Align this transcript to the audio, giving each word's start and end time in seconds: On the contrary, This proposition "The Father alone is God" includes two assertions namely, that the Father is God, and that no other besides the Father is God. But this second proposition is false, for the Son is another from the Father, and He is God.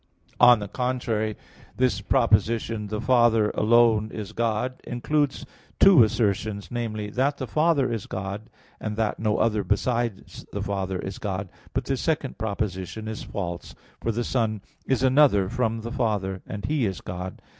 On 0.39 0.57
the 0.57 0.67
contrary, 0.67 1.37
This 1.77 2.01
proposition 2.01 2.87
"The 2.87 2.99
Father 2.99 3.51
alone 3.51 4.09
is 4.11 4.31
God" 4.31 4.81
includes 4.83 5.45
two 5.79 6.01
assertions 6.03 6.69
namely, 6.71 7.11
that 7.11 7.37
the 7.37 7.45
Father 7.45 7.93
is 7.93 8.07
God, 8.07 8.49
and 8.79 8.97
that 8.97 9.19
no 9.19 9.37
other 9.37 9.63
besides 9.63 10.43
the 10.51 10.63
Father 10.63 10.97
is 10.97 11.19
God. 11.19 11.49
But 11.73 11.85
this 11.85 12.01
second 12.01 12.39
proposition 12.39 13.07
is 13.07 13.21
false, 13.21 13.75
for 14.01 14.11
the 14.11 14.23
Son 14.23 14.61
is 14.87 15.03
another 15.03 15.47
from 15.49 15.81
the 15.81 15.91
Father, 15.91 16.41
and 16.47 16.65
He 16.65 16.87
is 16.87 16.99
God. 16.99 17.39